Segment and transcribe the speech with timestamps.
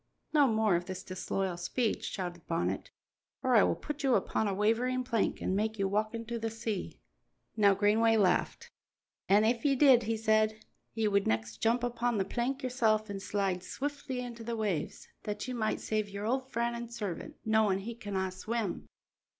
[0.33, 2.89] "No more of this disloyal speech," shouted Bonnet,
[3.43, 6.49] "or I will put you upon a wavering plank and make you walk into the
[6.49, 6.99] sea."
[7.55, 8.71] Now Greenway laughed.
[9.29, 13.19] "An' if ye did," he said, "ye would next jump upon the plank yoursel' an'
[13.19, 17.81] slide swiftly into the waves, that ye might save your old friend an' servant, knowin'
[17.81, 18.87] he canna swim."